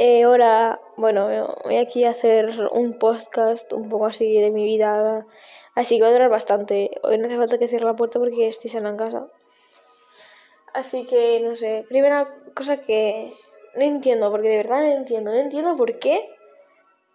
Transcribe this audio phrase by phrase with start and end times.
[0.00, 5.26] Eh, ahora, bueno, voy aquí a hacer un podcast un poco así de mi vida.
[5.74, 6.92] Así que va a durar bastante.
[7.02, 9.26] Hoy no hace falta que cierre la puerta porque estoy sola en casa.
[10.72, 11.84] Así que, no sé.
[11.88, 13.34] Primera cosa que
[13.74, 15.32] no entiendo, porque de verdad no entiendo.
[15.32, 16.30] No entiendo por qué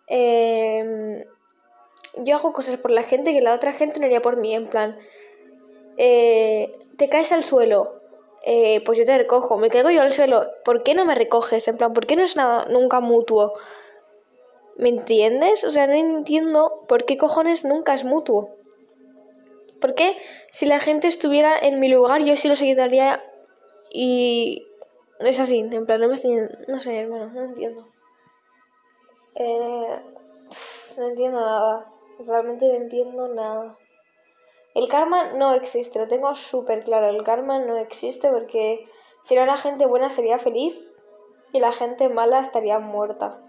[0.07, 1.23] em,
[2.17, 4.53] yo hago cosas por la gente que la otra gente no haría por mí.
[4.53, 4.99] En plan,
[5.97, 8.02] eh, te caes al suelo
[8.45, 11.67] eh, pues yo te recojo, me caigo yo al suelo, ¿por qué no me recoges?
[11.67, 13.53] En plan, ¿por qué no es nada nunca mutuo?
[14.77, 15.63] ¿Me entiendes?
[15.63, 18.49] O sea, no entiendo por qué cojones nunca es mutuo.
[19.79, 20.17] ¿Por qué
[20.51, 23.23] si la gente estuviera en mi lugar yo sí lo seguiría
[23.91, 24.65] y
[25.19, 25.59] no es así?
[25.59, 26.35] En plan, no me estoy...
[26.67, 27.87] No sé, hermano, no entiendo.
[29.35, 29.99] Eh,
[30.97, 31.91] no entiendo nada.
[32.25, 33.77] Realmente no entiendo nada.
[34.73, 37.07] El karma no existe, lo tengo súper claro.
[37.07, 38.87] El karma no existe porque
[39.23, 40.75] si no la gente buena sería feliz
[41.51, 43.39] y la gente mala estaría muerta.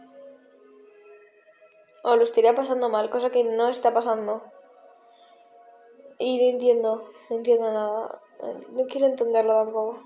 [2.02, 4.42] O lo estaría pasando mal, cosa que no está pasando.
[6.18, 8.20] Y no entiendo, no entiendo nada.
[8.72, 10.00] No quiero entenderlo tampoco.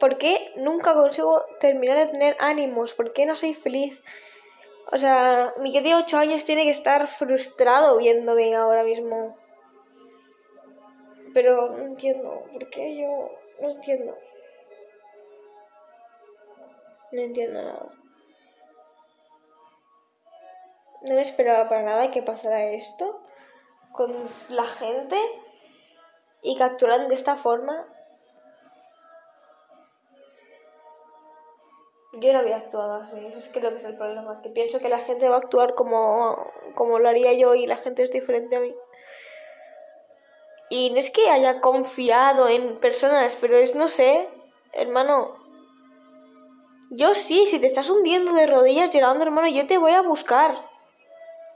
[0.00, 2.94] ¿Por qué nunca consigo terminar de tener ánimos?
[2.94, 4.02] ¿Por qué no soy feliz?
[4.92, 9.36] O sea, mi que de 8 años tiene que estar frustrado viéndome ahora mismo.
[11.32, 14.16] Pero no entiendo, ¿por qué yo no entiendo?
[17.12, 17.86] No entiendo nada.
[21.02, 23.22] No me esperaba para nada que pasara esto
[23.92, 24.12] con
[24.48, 25.16] la gente
[26.42, 27.86] y que actuaran de esta forma
[32.20, 34.78] Yo no había actuado así, eso es que lo que es el problema, que pienso
[34.78, 38.10] que la gente va a actuar como, como lo haría yo y la gente es
[38.10, 38.74] diferente a mí.
[40.68, 44.28] Y no es que haya confiado en personas, pero es, no sé,
[44.72, 45.34] hermano.
[46.90, 50.68] Yo sí, si te estás hundiendo de rodillas llorando, hermano, yo te voy a buscar.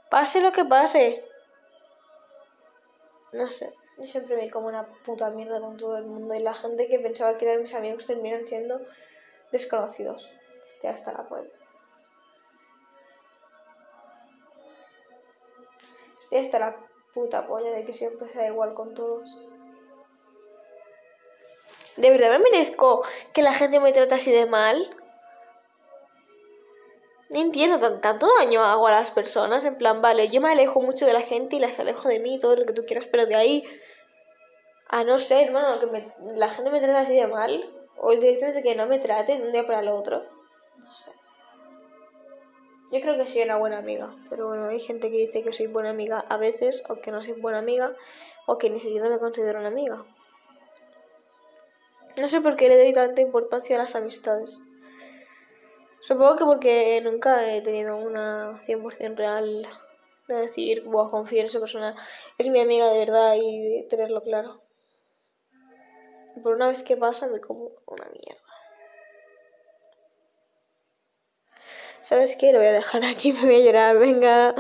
[0.09, 1.25] Pase lo que pase.
[3.33, 6.55] No sé, yo siempre me como una puta mierda con todo el mundo y la
[6.55, 8.81] gente que pensaba que eran mis amigos terminan siendo
[9.53, 10.31] desconocidos
[10.91, 11.51] hasta la polla.
[16.23, 16.77] Estoy hasta la
[17.13, 19.31] puta polla de que siempre sea igual con todos.
[21.97, 24.97] ¿De verdad me merezco que la gente me trate así de mal?
[27.31, 29.65] No entiendo, tanto daño hago a las personas.
[29.65, 32.39] En plan, vale, yo me alejo mucho de la gente y las alejo de mí,
[32.39, 33.65] todo lo que tú quieras, pero de ahí
[34.89, 38.75] a no ser, hermano, que la gente me trate así de mal, o directamente que
[38.75, 40.34] no me trate de un día para el otro.
[40.79, 41.13] No sé.
[42.93, 45.67] Yo creo que soy una buena amiga, pero bueno, hay gente que dice que soy
[45.67, 47.97] buena amiga a veces, o que no soy buena amiga,
[48.47, 50.05] o que ni siquiera me considero una amiga.
[52.17, 54.61] No sé por qué le doy tanta importancia a las amistades.
[56.01, 59.67] Supongo que porque nunca he tenido una 100% real
[60.29, 61.97] de decir, a confiar en esa persona,
[62.39, 64.63] es mi amiga de verdad y tenerlo claro.
[66.43, 68.44] Por una vez que pasa me como una mierda.
[72.05, 72.53] ¿Sabes qué?
[72.53, 74.55] Lo voy a dejar aquí, me voy a llorar, venga.